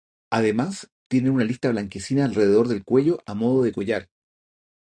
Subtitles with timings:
[0.31, 4.09] Además tienen una lista blanquecina alrededor del cuello a modo de collar.